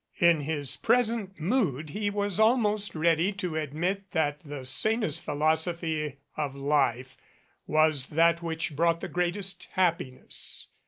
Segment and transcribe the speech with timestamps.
[0.17, 6.55] In his present mood he was almost ready to aoimt that the sanest philosophy of
[6.55, 7.15] life
[7.67, 10.69] was that which brought the greatest happiness.